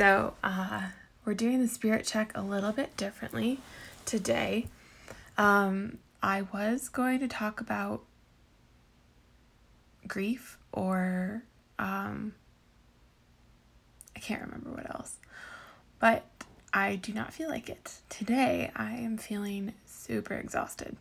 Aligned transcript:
so 0.00 0.32
uh, 0.42 0.80
we're 1.26 1.34
doing 1.34 1.60
the 1.60 1.68
spirit 1.68 2.06
check 2.06 2.32
a 2.34 2.40
little 2.40 2.72
bit 2.72 2.96
differently 2.96 3.58
today. 4.06 4.66
Um, 5.36 5.98
I 6.22 6.40
was 6.40 6.88
going 6.88 7.20
to 7.20 7.28
talk 7.28 7.60
about 7.60 8.00
grief 10.08 10.56
or 10.72 11.42
um, 11.78 12.32
I 14.16 14.20
can't 14.20 14.40
remember 14.40 14.70
what 14.70 14.88
else, 14.88 15.18
but 15.98 16.24
I 16.72 16.96
do 16.96 17.12
not 17.12 17.34
feel 17.34 17.50
like 17.50 17.68
it. 17.68 18.00
Today, 18.08 18.70
I 18.74 18.92
am 18.92 19.18
feeling 19.18 19.74
super 19.84 20.32
exhausted. 20.32 20.96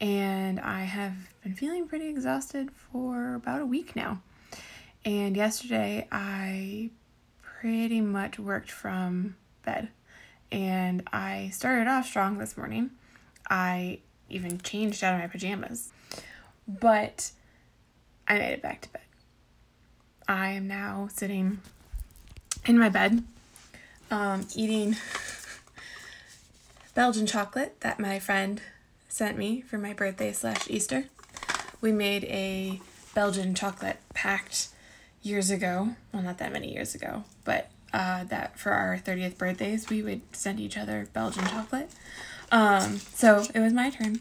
And 0.00 0.58
I 0.58 0.80
have 0.80 1.14
been 1.44 1.54
feeling 1.54 1.86
pretty 1.86 2.08
exhausted 2.08 2.70
for 2.72 3.36
about 3.36 3.60
a 3.60 3.66
week 3.66 3.94
now. 3.94 4.22
And 5.04 5.36
yesterday, 5.36 6.08
I 6.10 6.90
pretty 7.60 8.00
much 8.00 8.38
worked 8.38 8.70
from 8.70 9.36
bed. 9.64 9.88
And 10.52 11.02
I 11.12 11.50
started 11.52 11.88
off 11.88 12.06
strong 12.06 12.38
this 12.38 12.56
morning. 12.56 12.90
I 13.50 13.98
even 14.30 14.60
changed 14.60 15.02
out 15.02 15.14
of 15.14 15.20
my 15.20 15.26
pajamas. 15.26 15.90
But 16.66 17.32
I 18.26 18.38
made 18.38 18.52
it 18.52 18.62
back 18.62 18.82
to 18.82 18.88
bed. 18.90 19.02
I 20.28 20.50
am 20.50 20.68
now 20.68 21.08
sitting 21.10 21.60
in 22.66 22.78
my 22.78 22.90
bed 22.90 23.24
um, 24.10 24.46
eating 24.54 24.96
Belgian 26.94 27.26
chocolate 27.26 27.80
that 27.80 27.98
my 27.98 28.18
friend 28.18 28.60
sent 29.08 29.38
me 29.38 29.62
for 29.62 29.78
my 29.78 29.92
birthday 29.94 30.32
slash 30.32 30.68
Easter. 30.68 31.06
We 31.80 31.92
made 31.92 32.24
a 32.24 32.80
Belgian 33.14 33.54
chocolate 33.54 33.98
pact 34.14 34.68
years 35.28 35.50
ago. 35.50 35.90
Well, 36.12 36.22
not 36.22 36.38
that 36.38 36.52
many 36.52 36.72
years 36.72 36.94
ago, 36.94 37.24
but 37.44 37.70
uh, 37.92 38.24
that 38.24 38.58
for 38.58 38.72
our 38.72 38.98
30th 38.98 39.38
birthdays, 39.38 39.88
we 39.88 40.02
would 40.02 40.22
send 40.32 40.60
each 40.60 40.76
other 40.76 41.08
Belgian 41.12 41.44
chocolate. 41.46 41.90
Um, 42.50 42.98
so 42.98 43.44
it 43.54 43.60
was 43.60 43.72
my 43.72 43.90
turn. 43.90 44.20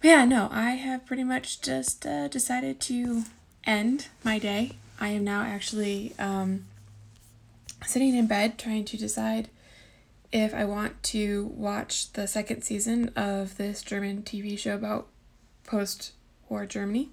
But 0.00 0.08
yeah, 0.08 0.24
no, 0.24 0.48
I 0.50 0.70
have 0.72 1.06
pretty 1.06 1.24
much 1.24 1.60
just 1.60 2.04
uh, 2.04 2.28
decided 2.28 2.80
to 2.82 3.22
end 3.64 4.08
my 4.24 4.38
day. 4.38 4.72
I 5.00 5.08
am 5.08 5.24
now 5.24 5.42
actually 5.42 6.14
um, 6.18 6.64
sitting 7.84 8.14
in 8.14 8.26
bed 8.26 8.58
trying 8.58 8.84
to 8.86 8.96
decide 8.96 9.48
if 10.32 10.54
I 10.54 10.64
want 10.64 11.02
to 11.04 11.52
watch 11.54 12.12
the 12.12 12.26
second 12.26 12.62
season 12.62 13.10
of 13.14 13.56
this 13.56 13.82
German 13.82 14.22
TV 14.22 14.58
show 14.58 14.74
about 14.74 15.08
post 15.64 16.12
war 16.48 16.66
Germany. 16.66 17.10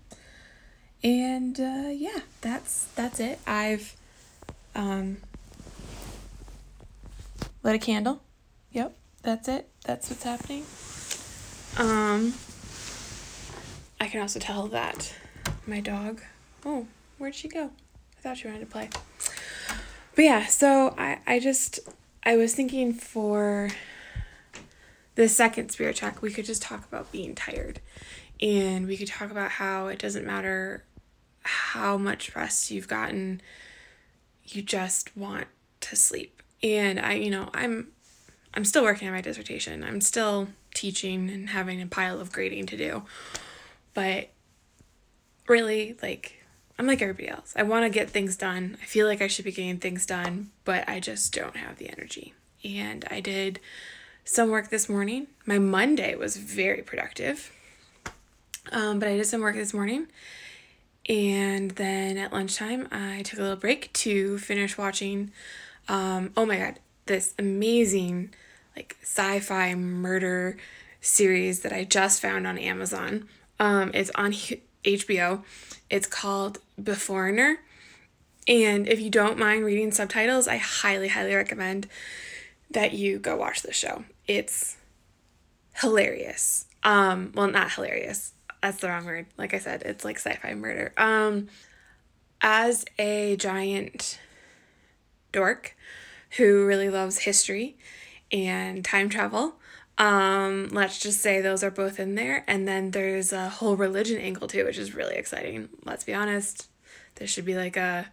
And 1.03 1.59
uh, 1.59 1.89
yeah, 1.91 2.19
that's 2.41 2.85
that's 2.95 3.19
it. 3.19 3.39
I've 3.47 3.95
um, 4.75 5.17
lit 7.63 7.75
a 7.75 7.79
candle. 7.79 8.21
Yep, 8.71 8.95
that's 9.23 9.47
it. 9.47 9.69
That's 9.85 10.09
what's 10.09 10.23
happening. 10.23 10.65
Um, 11.77 12.33
I 14.01 14.07
can 14.07 14.21
also 14.21 14.39
tell 14.39 14.67
that 14.67 15.13
my 15.65 15.79
dog. 15.79 16.21
Oh, 16.65 16.87
where'd 17.17 17.35
she 17.35 17.47
go? 17.47 17.65
I 18.17 18.21
thought 18.21 18.37
she 18.37 18.47
wanted 18.47 18.61
to 18.61 18.65
play. 18.65 18.89
But 20.15 20.25
yeah, 20.25 20.45
so 20.47 20.93
I, 20.97 21.19
I 21.25 21.39
just 21.39 21.79
I 22.23 22.35
was 22.35 22.53
thinking 22.53 22.93
for 22.93 23.69
the 25.15 25.27
second 25.27 25.69
spirit 25.69 25.95
check, 25.97 26.21
we 26.21 26.31
could 26.31 26.45
just 26.45 26.61
talk 26.61 26.85
about 26.85 27.11
being 27.11 27.35
tired. 27.35 27.81
And 28.41 28.87
we 28.87 28.95
could 28.95 29.07
talk 29.07 29.31
about 29.31 29.51
how 29.51 29.87
it 29.87 29.99
doesn't 29.99 30.25
matter 30.25 30.85
how 31.43 31.97
much 31.97 32.35
rest 32.35 32.71
you've 32.71 32.87
gotten, 32.87 33.41
you 34.43 34.61
just 34.61 35.15
want 35.15 35.47
to 35.81 35.95
sleep. 35.95 36.41
And 36.61 36.99
I, 36.99 37.13
you 37.13 37.29
know, 37.29 37.49
I'm 37.53 37.89
I'm 38.53 38.65
still 38.65 38.83
working 38.83 39.07
on 39.07 39.13
my 39.13 39.21
dissertation. 39.21 39.83
I'm 39.83 40.01
still 40.01 40.49
teaching 40.73 41.29
and 41.29 41.49
having 41.49 41.81
a 41.81 41.87
pile 41.87 42.19
of 42.19 42.31
grading 42.31 42.65
to 42.67 42.77
do. 42.77 43.03
But 43.93 44.29
really 45.47 45.97
like 46.01 46.43
I'm 46.77 46.87
like 46.87 47.01
everybody 47.01 47.27
else. 47.27 47.53
I 47.57 47.63
want 47.63 47.83
to 47.83 47.89
get 47.89 48.09
things 48.09 48.37
done. 48.37 48.77
I 48.81 48.85
feel 48.85 49.05
like 49.05 49.21
I 49.21 49.27
should 49.27 49.45
be 49.45 49.51
getting 49.51 49.79
things 49.79 50.05
done, 50.05 50.51
but 50.63 50.87
I 50.87 51.01
just 51.01 51.33
don't 51.33 51.57
have 51.57 51.77
the 51.77 51.89
energy. 51.89 52.33
And 52.63 53.05
I 53.11 53.19
did 53.19 53.59
some 54.23 54.49
work 54.49 54.69
this 54.69 54.87
morning. 54.87 55.27
My 55.45 55.59
Monday 55.59 56.15
was 56.15 56.37
very 56.37 56.81
productive. 56.81 57.51
Um, 58.71 58.99
but 58.99 59.09
I 59.09 59.17
did 59.17 59.25
some 59.25 59.41
work 59.41 59.55
this 59.55 59.73
morning. 59.73 60.07
And 61.07 61.71
then 61.71 62.17
at 62.17 62.31
lunchtime, 62.33 62.87
I 62.91 63.23
took 63.23 63.39
a 63.39 63.41
little 63.41 63.57
break 63.57 63.91
to 63.93 64.37
finish 64.37 64.77
watching. 64.77 65.31
Um, 65.87 66.31
oh 66.37 66.45
my 66.45 66.57
God, 66.57 66.79
this 67.05 67.33
amazing, 67.39 68.33
like 68.75 68.95
sci 69.01 69.39
fi 69.39 69.73
murder 69.75 70.57
series 71.01 71.61
that 71.61 71.73
I 71.73 71.83
just 71.83 72.21
found 72.21 72.45
on 72.45 72.57
Amazon. 72.57 73.27
Um, 73.59 73.91
it's 73.93 74.11
on 74.15 74.33
HBO. 74.83 75.43
It's 75.89 76.07
called 76.07 76.59
Beforeigner. 76.81 77.55
And 78.47 78.87
if 78.87 78.99
you 78.99 79.09
don't 79.09 79.37
mind 79.37 79.65
reading 79.65 79.91
subtitles, 79.91 80.47
I 80.47 80.57
highly, 80.57 81.09
highly 81.09 81.35
recommend 81.35 81.87
that 82.71 82.93
you 82.93 83.19
go 83.19 83.35
watch 83.35 83.61
the 83.61 83.73
show. 83.73 84.03
It's 84.27 84.77
hilarious. 85.75 86.65
Um, 86.83 87.31
well, 87.35 87.47
not 87.47 87.73
hilarious. 87.73 88.33
That's 88.61 88.81
the 88.81 88.89
wrong 88.89 89.05
word. 89.05 89.27
Like 89.37 89.53
I 89.53 89.59
said, 89.59 89.83
it's 89.83 90.03
like 90.03 90.17
sci-fi 90.17 90.53
murder. 90.53 90.93
Um, 90.97 91.47
as 92.41 92.85
a 92.97 93.35
giant 93.37 94.19
dork 95.31 95.75
who 96.37 96.65
really 96.65 96.89
loves 96.89 97.19
history 97.19 97.77
and 98.31 98.83
time 98.83 99.09
travel, 99.09 99.55
um, 99.97 100.69
let's 100.71 100.99
just 100.99 101.21
say 101.21 101.41
those 101.41 101.63
are 101.63 101.71
both 101.71 101.99
in 101.99 102.15
there. 102.15 102.43
And 102.47 102.67
then 102.67 102.91
there's 102.91 103.33
a 103.33 103.49
whole 103.49 103.75
religion 103.75 104.17
angle 104.17 104.47
too, 104.47 104.65
which 104.65 104.77
is 104.77 104.95
really 104.95 105.15
exciting. 105.15 105.69
Let's 105.85 106.03
be 106.03 106.13
honest. 106.13 106.69
This 107.15 107.29
should 107.29 107.45
be 107.45 107.55
like 107.55 107.75
a 107.75 108.07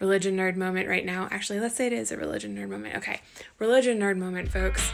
religion 0.00 0.36
nerd 0.36 0.56
moment 0.56 0.88
right 0.88 1.04
now. 1.04 1.28
Actually, 1.30 1.60
let's 1.60 1.76
say 1.76 1.86
it 1.86 1.92
is 1.92 2.12
a 2.12 2.16
religion 2.16 2.56
nerd 2.56 2.70
moment. 2.70 2.96
Okay. 2.96 3.20
Religion 3.58 3.98
nerd 3.98 4.16
moment, 4.16 4.50
folks. 4.50 4.90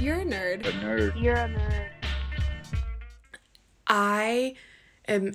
You're 0.00 0.20
a 0.20 0.24
nerd. 0.24 0.66
A 0.66 0.72
nerd. 0.72 1.20
You're 1.20 1.34
a 1.34 1.48
nerd. 1.48 1.93
I 3.94 4.56
am 5.06 5.34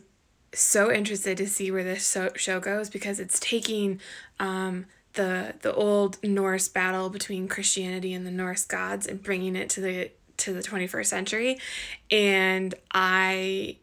so 0.53 0.91
interested 0.91 1.37
to 1.37 1.47
see 1.47 1.71
where 1.71 1.85
this 1.85 2.17
show 2.35 2.59
goes 2.59 2.89
because 2.89 3.21
it's 3.21 3.39
taking 3.39 4.01
um, 4.37 4.85
the 5.13 5.53
the 5.61 5.73
old 5.73 6.21
Norse 6.21 6.67
battle 6.67 7.09
between 7.09 7.47
Christianity 7.47 8.13
and 8.13 8.27
the 8.27 8.31
Norse 8.31 8.65
gods 8.65 9.07
and 9.07 9.23
bringing 9.23 9.55
it 9.55 9.69
to 9.71 9.81
the 9.81 10.11
to 10.37 10.51
the 10.51 10.61
21st 10.61 11.05
century. 11.05 11.57
And 12.11 12.75
I 12.91 13.77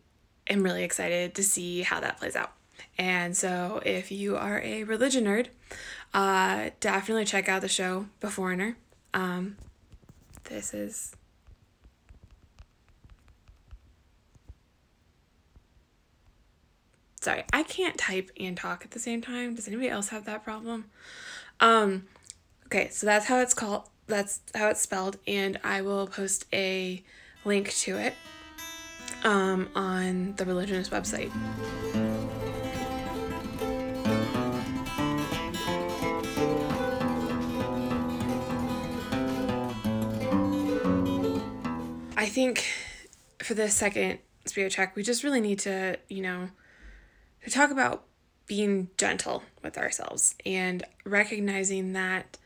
am 0.47 0.63
really 0.63 0.85
excited 0.85 1.35
to 1.37 1.43
see 1.43 1.81
how 1.81 1.99
that 2.01 2.19
plays 2.19 2.37
out. 2.37 2.53
And 2.99 3.35
so, 3.35 3.81
if 3.85 4.13
you 4.13 4.37
are 4.37 4.61
a 4.61 4.85
religion 4.85 5.25
nerd, 5.25 5.47
uh, 6.13 6.69
definitely 6.81 7.25
check 7.25 7.49
out 7.49 7.63
the 7.63 7.69
show 7.69 8.07
Beforeigner. 8.21 8.75
Um, 9.15 9.57
this 10.45 10.75
is. 10.75 11.17
Sorry, 17.27 17.43
I 17.53 17.65
can't 17.65 17.99
type 17.99 18.31
and 18.39 18.57
talk 18.57 18.85
at 18.85 18.93
the 18.93 19.01
same 19.01 19.21
time. 19.21 19.57
Does 19.57 19.67
anybody 19.67 19.89
else 19.89 20.11
have 20.11 20.27
that 20.27 20.45
problem? 20.45 20.85
Um, 21.59 22.07
okay, 22.67 22.89
so 22.91 23.05
that's 23.05 23.27
how 23.27 23.41
it's 23.41 23.53
called 23.53 23.83
that's 24.07 24.43
how 24.55 24.69
it's 24.69 24.81
spelled, 24.81 25.19
and 25.27 25.59
I 25.65 25.83
will 25.83 26.07
post 26.07 26.47
a 26.53 27.03
link 27.45 27.73
to 27.79 27.97
it 27.99 28.15
um, 29.25 29.69
on 29.75 30.35
the 30.37 30.45
Religionish 30.45 30.91
website. 30.91 31.33
I 42.17 42.27
think 42.27 42.65
for 43.43 43.55
this 43.55 43.75
second 43.75 44.21
spirit 44.45 44.71
check, 44.71 44.95
we 44.95 45.03
just 45.03 45.25
really 45.25 45.41
need 45.41 45.59
to, 45.59 45.99
you 46.09 46.23
know, 46.23 46.51
to 47.47 47.53
talk 47.53 47.71
about 47.71 48.05
being 48.47 48.89
gentle 48.97 49.43
with 49.63 49.79
ourselves 49.79 50.35
and 50.45 50.85
recognizing 51.05 51.93
that 51.95 52.39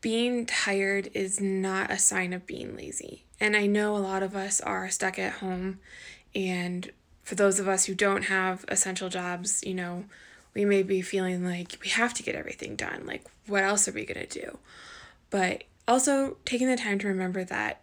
being 0.00 0.44
tired 0.44 1.08
is 1.14 1.40
not 1.40 1.90
a 1.90 1.98
sign 1.98 2.32
of 2.32 2.46
being 2.46 2.76
lazy. 2.76 3.24
And 3.40 3.56
I 3.56 3.66
know 3.66 3.96
a 3.96 3.98
lot 3.98 4.22
of 4.22 4.34
us 4.34 4.60
are 4.60 4.90
stuck 4.90 5.18
at 5.18 5.34
home. 5.34 5.78
And 6.34 6.90
for 7.22 7.36
those 7.36 7.60
of 7.60 7.68
us 7.68 7.84
who 7.84 7.94
don't 7.94 8.24
have 8.24 8.64
essential 8.68 9.08
jobs, 9.08 9.62
you 9.64 9.74
know, 9.74 10.04
we 10.54 10.64
may 10.64 10.82
be 10.82 11.02
feeling 11.02 11.44
like 11.44 11.78
we 11.82 11.88
have 11.90 12.14
to 12.14 12.22
get 12.22 12.34
everything 12.34 12.74
done. 12.74 13.06
Like, 13.06 13.24
what 13.46 13.62
else 13.62 13.86
are 13.86 13.92
we 13.92 14.04
going 14.04 14.26
to 14.26 14.40
do? 14.40 14.58
But 15.30 15.64
also 15.86 16.36
taking 16.44 16.68
the 16.68 16.76
time 16.76 16.98
to 16.98 17.08
remember 17.08 17.44
that 17.44 17.80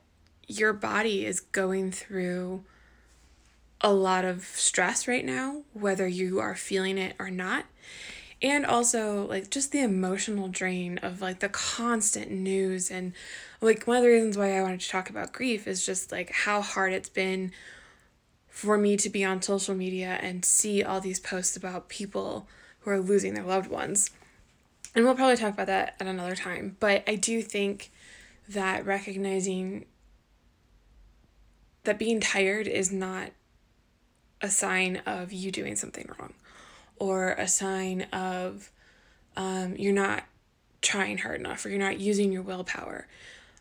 your 0.47 0.74
body 0.74 1.25
is 1.25 1.39
going 1.39 1.92
through 1.92 2.63
a 3.81 3.93
lot 3.93 4.25
of 4.25 4.43
stress 4.45 5.07
right 5.07 5.25
now, 5.25 5.63
whether 5.73 6.07
you 6.07 6.39
are 6.39 6.55
feeling 6.55 6.97
it 6.97 7.15
or 7.19 7.29
not. 7.29 7.65
and 8.41 8.65
also 8.65 9.25
like 9.27 9.49
just 9.49 9.71
the 9.71 9.81
emotional 9.81 10.47
drain 10.47 10.97
of 10.99 11.21
like 11.21 11.39
the 11.39 11.49
constant 11.49 12.31
news 12.31 12.89
and 12.89 13.11
like 13.61 13.85
one 13.85 13.97
of 13.97 14.03
the 14.03 14.09
reasons 14.09 14.37
why 14.37 14.57
I 14.57 14.61
wanted 14.61 14.79
to 14.79 14.89
talk 14.89 15.09
about 15.09 15.33
grief 15.33 15.67
is 15.67 15.85
just 15.85 16.11
like 16.11 16.31
how 16.31 16.61
hard 16.61 16.93
it's 16.93 17.09
been 17.09 17.51
for 18.47 18.77
me 18.77 18.95
to 18.97 19.09
be 19.09 19.25
on 19.25 19.41
social 19.41 19.75
media 19.75 20.17
and 20.21 20.45
see 20.45 20.83
all 20.83 21.01
these 21.01 21.19
posts 21.19 21.57
about 21.57 21.89
people 21.89 22.47
who 22.79 22.91
are 22.91 22.99
losing 22.99 23.33
their 23.33 23.43
loved 23.43 23.69
ones. 23.69 24.09
And 24.95 25.05
we'll 25.05 25.15
probably 25.15 25.37
talk 25.37 25.53
about 25.53 25.67
that 25.67 25.95
at 25.99 26.07
another 26.07 26.35
time, 26.35 26.77
but 26.79 27.03
I 27.07 27.15
do 27.15 27.41
think 27.41 27.91
that 28.47 28.85
recognizing 28.85 29.85
that 31.83 31.99
being 31.99 32.19
tired 32.19 32.67
is 32.67 32.91
not 32.91 33.31
a 34.41 34.50
sign 34.50 35.01
of 35.06 35.31
you 35.31 35.51
doing 35.51 35.75
something 35.75 36.09
wrong 36.18 36.33
or 36.97 37.31
a 37.31 37.47
sign 37.47 38.03
of 38.13 38.71
um, 39.36 39.75
you're 39.77 39.94
not 39.94 40.24
trying 40.81 41.18
hard 41.18 41.39
enough 41.39 41.65
or 41.65 41.69
you're 41.69 41.80
not 41.80 42.00
using 42.00 42.31
your 42.31 42.41
willpower. 42.41 43.07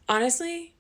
Honestly, 0.09 0.75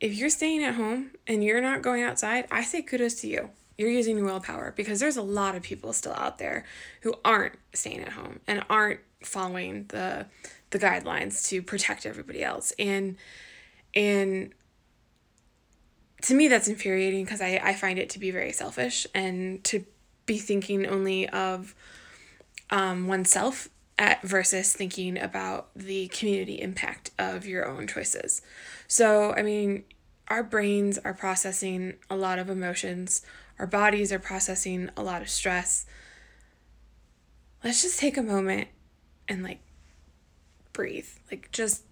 if 0.00 0.14
you're 0.14 0.30
staying 0.30 0.64
at 0.64 0.74
home 0.74 1.12
and 1.26 1.44
you're 1.44 1.60
not 1.60 1.82
going 1.82 2.02
outside, 2.02 2.46
I 2.50 2.62
say 2.62 2.82
kudos 2.82 3.14
to 3.20 3.28
you. 3.28 3.50
You're 3.78 3.90
using 3.90 4.16
your 4.16 4.26
willpower 4.26 4.72
because 4.76 5.00
there's 5.00 5.16
a 5.16 5.22
lot 5.22 5.54
of 5.54 5.62
people 5.62 5.92
still 5.92 6.12
out 6.14 6.38
there 6.38 6.64
who 7.02 7.14
aren't 7.24 7.54
staying 7.72 8.00
at 8.00 8.10
home 8.10 8.40
and 8.46 8.64
aren't 8.68 9.00
following 9.22 9.86
the 9.88 10.26
the 10.70 10.78
guidelines 10.78 11.46
to 11.48 11.62
protect 11.62 12.06
everybody 12.06 12.42
else. 12.42 12.72
And 12.78 13.16
and 13.94 14.52
to 16.22 16.34
me 16.34 16.48
that's 16.48 16.68
infuriating 16.68 17.24
because 17.24 17.40
I, 17.40 17.60
I 17.62 17.74
find 17.74 17.98
it 17.98 18.10
to 18.10 18.18
be 18.18 18.30
very 18.30 18.52
selfish 18.52 19.06
and 19.14 19.62
to 19.64 19.84
be 20.26 20.38
thinking 20.38 20.86
only 20.86 21.28
of 21.28 21.74
um, 22.70 23.06
oneself 23.06 23.68
at, 23.98 24.22
versus 24.22 24.72
thinking 24.72 25.18
about 25.18 25.70
the 25.74 26.08
community 26.08 26.60
impact 26.60 27.10
of 27.18 27.46
your 27.46 27.66
own 27.66 27.86
choices. 27.86 28.42
So, 28.86 29.32
I 29.34 29.42
mean, 29.42 29.84
our 30.28 30.42
brains 30.42 30.98
are 30.98 31.12
processing 31.12 31.94
a 32.08 32.16
lot 32.16 32.38
of 32.38 32.48
emotions, 32.48 33.22
our 33.58 33.66
bodies 33.66 34.12
are 34.12 34.18
processing 34.18 34.90
a 34.96 35.02
lot 35.02 35.22
of 35.22 35.28
stress. 35.28 35.86
Let's 37.62 37.82
just 37.82 38.00
take 38.00 38.16
a 38.16 38.22
moment 38.22 38.68
and 39.28 39.42
like 39.42 39.60
breathe, 40.72 41.06
like 41.30 41.50
just 41.52 41.84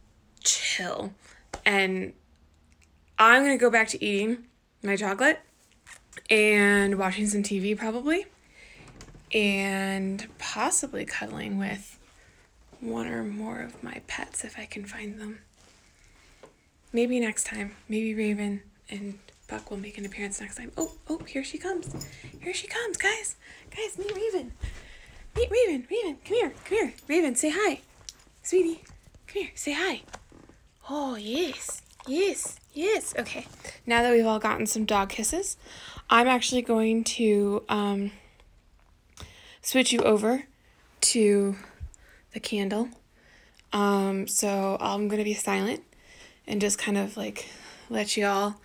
chill. 0.42 1.12
And 1.64 2.14
I'm 3.20 3.44
going 3.44 3.56
to 3.56 3.60
go 3.60 3.68
back 3.68 3.88
to 3.88 4.02
eating 4.02 4.44
my 4.82 4.96
chocolate 4.96 5.40
and 6.30 6.98
watching 6.98 7.26
some 7.26 7.42
TV 7.42 7.76
probably 7.76 8.24
and 9.34 10.26
possibly 10.38 11.04
cuddling 11.04 11.58
with 11.58 11.98
one 12.80 13.06
or 13.06 13.22
more 13.22 13.60
of 13.60 13.84
my 13.84 14.00
pets 14.06 14.42
if 14.42 14.58
I 14.58 14.64
can 14.64 14.86
find 14.86 15.20
them. 15.20 15.40
Maybe 16.94 17.20
next 17.20 17.44
time. 17.44 17.76
Maybe 17.90 18.14
Raven 18.14 18.62
and 18.88 19.18
Buck 19.48 19.70
will 19.70 19.76
make 19.76 19.98
an 19.98 20.06
appearance 20.06 20.40
next 20.40 20.56
time. 20.56 20.72
Oh, 20.78 20.92
oh, 21.10 21.18
here 21.18 21.44
she 21.44 21.58
comes. 21.58 22.06
Here 22.40 22.54
she 22.54 22.68
comes, 22.68 22.96
guys. 22.96 23.36
Guys, 23.76 23.98
meet 23.98 24.16
Raven. 24.16 24.52
Meet 25.36 25.50
Raven. 25.50 25.86
Raven, 25.90 26.16
come 26.24 26.36
here. 26.38 26.52
Come 26.64 26.78
here. 26.78 26.94
Raven, 27.06 27.34
say 27.34 27.50
hi. 27.54 27.80
Sweetie, 28.42 28.80
come 29.26 29.42
here. 29.42 29.50
Say 29.54 29.72
hi. 29.72 30.00
Oh, 30.88 31.16
yes. 31.16 31.82
Yes. 32.06 32.59
Yes. 32.72 33.14
Okay. 33.18 33.46
Now 33.86 34.02
that 34.02 34.12
we've 34.12 34.26
all 34.26 34.38
gotten 34.38 34.66
some 34.66 34.84
dog 34.84 35.08
kisses, 35.08 35.56
I'm 36.08 36.28
actually 36.28 36.62
going 36.62 37.04
to 37.04 37.64
um, 37.68 38.12
switch 39.62 39.92
you 39.92 40.00
over 40.00 40.44
to 41.00 41.56
the 42.32 42.40
candle. 42.40 42.88
Um, 43.72 44.26
so 44.26 44.76
I'm 44.80 45.08
going 45.08 45.18
to 45.18 45.24
be 45.24 45.34
silent 45.34 45.82
and 46.46 46.60
just 46.60 46.78
kind 46.78 46.98
of 46.98 47.16
like 47.16 47.46
let 47.88 48.16
you 48.16 48.26
all 48.26 48.60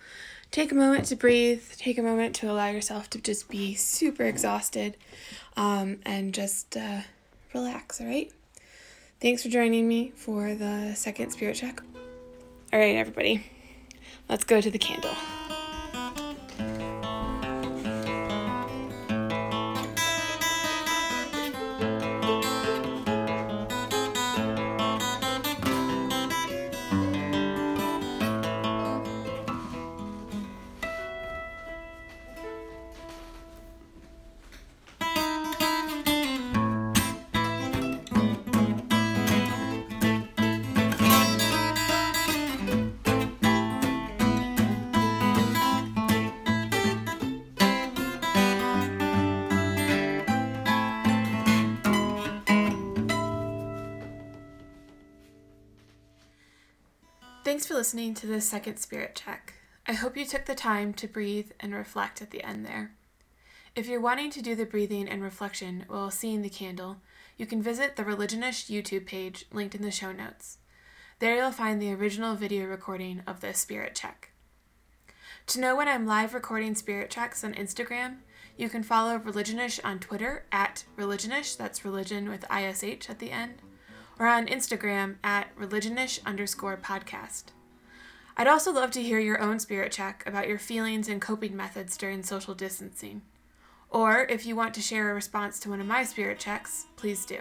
take 0.50 0.72
a 0.72 0.74
moment 0.74 1.06
to 1.06 1.16
breathe, 1.16 1.62
take 1.76 1.98
a 1.98 2.02
moment 2.02 2.34
to 2.36 2.50
allow 2.50 2.68
yourself 2.68 3.10
to 3.10 3.20
just 3.20 3.48
be 3.48 3.74
super 3.74 4.24
exhausted 4.24 4.96
um, 5.56 5.98
and 6.04 6.32
just 6.32 6.76
uh, 6.76 7.00
relax, 7.54 8.00
all 8.00 8.06
right? 8.06 8.32
Thanks 9.20 9.42
for 9.42 9.48
joining 9.48 9.88
me 9.88 10.12
for 10.14 10.54
the 10.54 10.94
second 10.94 11.30
spirit 11.30 11.56
check. 11.56 11.80
All 12.72 12.78
right, 12.78 12.96
everybody, 12.96 13.44
let's 14.28 14.44
go 14.44 14.60
to 14.60 14.70
the 14.70 14.78
candle. 14.78 15.14
Thanks 57.46 57.64
for 57.64 57.74
listening 57.74 58.14
to 58.14 58.26
this 58.26 58.48
second 58.48 58.78
spirit 58.78 59.14
check. 59.14 59.54
I 59.86 59.92
hope 59.92 60.16
you 60.16 60.24
took 60.24 60.46
the 60.46 60.56
time 60.56 60.92
to 60.94 61.06
breathe 61.06 61.52
and 61.60 61.72
reflect 61.72 62.20
at 62.20 62.32
the 62.32 62.42
end 62.42 62.66
there. 62.66 62.96
If 63.76 63.86
you're 63.86 64.00
wanting 64.00 64.32
to 64.32 64.42
do 64.42 64.56
the 64.56 64.66
breathing 64.66 65.08
and 65.08 65.22
reflection 65.22 65.84
while 65.86 66.10
seeing 66.10 66.42
the 66.42 66.48
candle, 66.48 66.96
you 67.36 67.46
can 67.46 67.62
visit 67.62 67.94
the 67.94 68.02
Religionish 68.02 68.68
YouTube 68.68 69.06
page 69.06 69.44
linked 69.52 69.76
in 69.76 69.82
the 69.82 69.92
show 69.92 70.10
notes. 70.10 70.58
There 71.20 71.36
you'll 71.36 71.52
find 71.52 71.80
the 71.80 71.92
original 71.92 72.34
video 72.34 72.66
recording 72.66 73.22
of 73.28 73.40
this 73.40 73.60
spirit 73.60 73.94
check. 73.94 74.32
To 75.46 75.60
know 75.60 75.76
when 75.76 75.86
I'm 75.86 76.04
live 76.04 76.34
recording 76.34 76.74
spirit 76.74 77.12
checks 77.12 77.44
on 77.44 77.54
Instagram, 77.54 78.16
you 78.56 78.68
can 78.68 78.82
follow 78.82 79.20
Religionish 79.20 79.78
on 79.84 80.00
Twitter 80.00 80.46
at 80.50 80.82
Religionish, 80.98 81.56
that's 81.56 81.84
religion 81.84 82.28
with 82.28 82.44
ISH 82.50 83.08
at 83.08 83.20
the 83.20 83.30
end, 83.30 83.62
or 84.18 84.26
on 84.26 84.46
Instagram 84.46 85.16
at 85.22 85.54
religionish 85.56 86.24
underscore 86.24 86.76
podcast. 86.76 87.44
I'd 88.36 88.46
also 88.46 88.72
love 88.72 88.90
to 88.92 89.02
hear 89.02 89.18
your 89.18 89.40
own 89.40 89.58
spirit 89.58 89.92
check 89.92 90.22
about 90.26 90.48
your 90.48 90.58
feelings 90.58 91.08
and 91.08 91.20
coping 91.20 91.56
methods 91.56 91.96
during 91.96 92.22
social 92.22 92.54
distancing. 92.54 93.22
Or 93.88 94.26
if 94.28 94.44
you 94.44 94.54
want 94.54 94.74
to 94.74 94.82
share 94.82 95.10
a 95.10 95.14
response 95.14 95.58
to 95.60 95.70
one 95.70 95.80
of 95.80 95.86
my 95.86 96.04
spirit 96.04 96.38
checks, 96.38 96.86
please 96.96 97.24
do. 97.24 97.40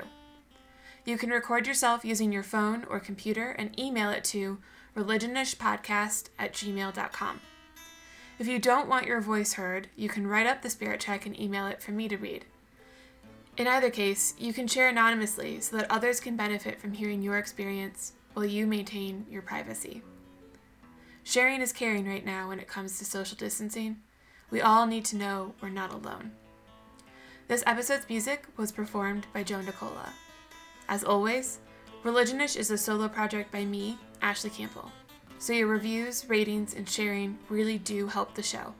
You 1.03 1.17
can 1.17 1.29
record 1.29 1.67
yourself 1.67 2.05
using 2.05 2.31
your 2.31 2.43
phone 2.43 2.85
or 2.89 2.99
computer 2.99 3.51
and 3.51 3.77
email 3.79 4.09
it 4.09 4.23
to 4.25 4.59
religionishpodcast 4.95 6.29
at 6.39 6.53
gmail.com. 6.53 7.41
If 8.39 8.47
you 8.47 8.59
don't 8.59 8.89
want 8.89 9.05
your 9.05 9.21
voice 9.21 9.53
heard, 9.53 9.89
you 9.95 10.09
can 10.09 10.27
write 10.27 10.47
up 10.47 10.61
the 10.61 10.69
spirit 10.69 10.99
check 10.99 11.25
and 11.25 11.39
email 11.39 11.67
it 11.67 11.81
for 11.81 11.91
me 11.91 12.07
to 12.07 12.17
read. 12.17 12.45
In 13.57 13.67
either 13.67 13.89
case, 13.89 14.33
you 14.37 14.51
can 14.51 14.67
share 14.67 14.89
anonymously 14.89 15.61
so 15.61 15.77
that 15.77 15.89
others 15.89 16.19
can 16.19 16.35
benefit 16.35 16.79
from 16.81 16.91
hearing 16.91 17.21
your 17.21 17.37
experience 17.37 18.11
while 18.33 18.45
you 18.45 18.67
maintain 18.67 19.25
your 19.29 19.41
privacy. 19.41 20.01
Sharing 21.23 21.61
is 21.61 21.71
caring 21.71 22.05
right 22.05 22.25
now 22.25 22.49
when 22.49 22.59
it 22.59 22.67
comes 22.67 22.99
to 22.99 23.05
social 23.05 23.37
distancing. 23.37 24.01
We 24.51 24.59
all 24.59 24.85
need 24.85 25.05
to 25.05 25.15
know 25.15 25.53
we're 25.61 25.69
not 25.69 25.93
alone. 25.93 26.31
This 27.47 27.63
episode's 27.65 28.09
music 28.09 28.45
was 28.57 28.73
performed 28.73 29.25
by 29.33 29.43
Joan 29.43 29.65
Nicola. 29.65 30.11
As 30.89 31.03
always, 31.05 31.59
Religionish 32.03 32.57
is 32.57 32.69
a 32.71 32.77
solo 32.77 33.07
project 33.07 33.51
by 33.51 33.63
me, 33.63 33.97
Ashley 34.21 34.49
Campbell, 34.49 34.91
so 35.39 35.53
your 35.53 35.67
reviews, 35.67 36.29
ratings, 36.29 36.73
and 36.73 36.87
sharing 36.87 37.39
really 37.49 37.77
do 37.77 38.07
help 38.07 38.35
the 38.35 38.43
show. 38.43 38.75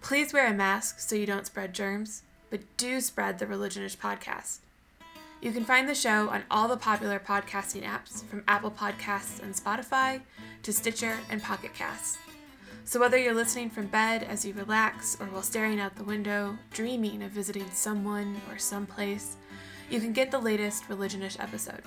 Please 0.00 0.32
wear 0.32 0.46
a 0.46 0.54
mask 0.54 1.00
so 1.00 1.16
you 1.16 1.26
don't 1.26 1.46
spread 1.46 1.74
germs 1.74 2.22
but 2.50 2.60
do 2.76 3.00
spread 3.00 3.38
the 3.38 3.46
Religionish 3.46 3.96
podcast. 3.96 4.58
You 5.40 5.52
can 5.52 5.64
find 5.64 5.88
the 5.88 5.94
show 5.94 6.28
on 6.28 6.42
all 6.50 6.68
the 6.68 6.76
popular 6.76 7.18
podcasting 7.18 7.82
apps, 7.82 8.22
from 8.26 8.44
Apple 8.46 8.70
Podcasts 8.70 9.42
and 9.42 9.54
Spotify 9.54 10.20
to 10.62 10.72
Stitcher 10.72 11.16
and 11.30 11.42
Pocket 11.42 11.72
Casts. 11.72 12.18
So, 12.84 13.00
whether 13.00 13.16
you're 13.16 13.34
listening 13.34 13.70
from 13.70 13.86
bed 13.86 14.24
as 14.24 14.44
you 14.44 14.52
relax 14.52 15.16
or 15.20 15.26
while 15.26 15.42
staring 15.42 15.80
out 15.80 15.96
the 15.96 16.04
window, 16.04 16.58
dreaming 16.72 17.22
of 17.22 17.30
visiting 17.30 17.70
someone 17.70 18.40
or 18.50 18.58
someplace, 18.58 19.36
you 19.88 20.00
can 20.00 20.12
get 20.12 20.30
the 20.30 20.38
latest 20.38 20.88
Religionish 20.88 21.40
episode. 21.40 21.82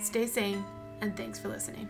Stay 0.00 0.26
sane, 0.26 0.64
and 1.00 1.16
thanks 1.16 1.38
for 1.38 1.48
listening. 1.48 1.88